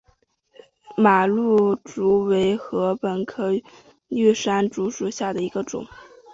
[0.97, 3.51] 马鹿竹为禾本科
[4.07, 5.85] 玉山竹属下的一个种。